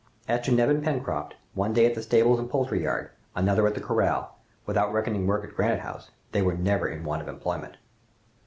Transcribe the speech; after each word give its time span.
As 0.27 0.41
to 0.45 0.51
Neb 0.51 0.67
and 0.69 0.83
Pencroft, 0.83 1.35
one 1.53 1.73
day 1.73 1.85
at 1.85 1.93
the 1.93 2.01
stables 2.01 2.39
and 2.39 2.49
poultry 2.49 2.81
yard, 2.81 3.11
another 3.35 3.67
at 3.67 3.75
the 3.75 3.81
corral, 3.81 4.33
without 4.65 4.91
reckoning 4.91 5.27
work 5.27 5.43
in 5.43 5.51
Granite 5.51 5.81
House, 5.81 6.09
they 6.31 6.41
were 6.41 6.55
never 6.57 6.87
in 6.87 7.05
want 7.05 7.21
of 7.21 7.27
employment. 7.27 7.75